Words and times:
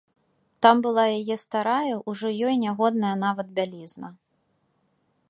Там 0.65 0.79
была 0.85 1.03
яе 1.19 1.35
старая, 1.43 1.95
ужо 2.13 2.27
ёй 2.47 2.55
нягодная 2.65 3.13
нават, 3.25 3.47
бялізна. 3.59 4.07